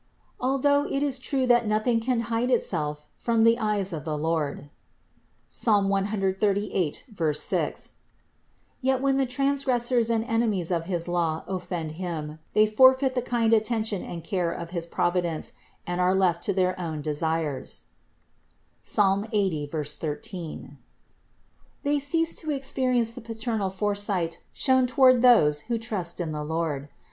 436. 0.39 0.49
Although 0.81 0.91
it 0.97 1.03
is 1.03 1.19
true 1.19 1.45
that 1.45 1.67
nothing 1.67 1.99
can 1.99 2.21
hide 2.21 2.49
itself 2.49 3.05
from 3.15 3.43
the 3.43 3.59
eyes 3.59 3.93
of 3.93 4.03
the 4.03 4.17
Lord 4.17 4.71
(Ps. 5.51 5.67
138, 5.67 7.05
6), 7.33 7.91
yet 8.81 8.99
when 8.99 9.17
the 9.17 9.27
transgressors 9.27 10.09
and 10.09 10.25
enemies 10.25 10.71
of 10.71 10.85
his 10.85 11.07
law 11.07 11.43
offend 11.47 11.91
Him, 11.91 12.39
they 12.53 12.65
forfeit 12.65 13.13
the 13.13 13.21
kind 13.21 13.53
attention 13.53 14.01
and 14.01 14.23
care 14.23 14.51
of 14.51 14.71
his 14.71 14.87
Providence 14.87 15.53
and 15.85 16.01
are 16.01 16.15
left 16.15 16.41
to 16.45 16.51
their 16.53 16.73
own 16.79 17.03
desires 17.03 17.81
(Ps. 18.81 18.97
80, 19.31 19.67
13). 19.67 20.79
They 21.83 21.99
cease 21.99 22.35
to 22.37 22.49
experience 22.49 23.13
the 23.13 23.21
paternal 23.21 23.69
foresight 23.69 24.39
shown 24.51 24.87
toward 24.87 25.21
those 25.21 25.59
who 25.69 25.77
trust 25.77 26.19
in 26.19 26.31
the 26.31 26.43
Lord. 26.43 26.89